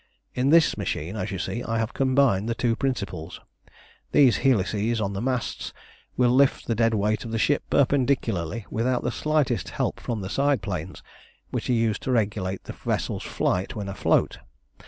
"In 0.33 0.49
this 0.49 0.77
machine, 0.77 1.15
as 1.15 1.29
you 1.29 1.37
see, 1.37 1.61
I 1.61 1.77
have 1.77 1.93
combined 1.93 2.49
the 2.49 2.55
two 2.55 2.75
principles. 2.75 3.39
These 4.13 4.37
helices 4.37 4.99
on 4.99 5.13
the 5.13 5.21
masts 5.21 5.73
will 6.17 6.31
lift 6.31 6.65
the 6.65 6.73
dead 6.73 6.95
weight 6.95 7.23
of 7.23 7.29
the 7.29 7.37
ship 7.37 7.61
perpendicularly 7.69 8.65
without 8.71 9.03
the 9.03 9.11
slightest 9.11 9.69
help 9.69 9.99
from 9.99 10.21
the 10.21 10.29
side 10.31 10.63
planes, 10.63 11.03
which 11.51 11.69
are 11.69 11.73
used 11.73 12.01
to 12.01 12.11
regulate 12.11 12.63
the 12.63 12.73
vessel's 12.73 13.21
flight 13.21 13.75
when 13.75 13.87
afloat. 13.87 14.39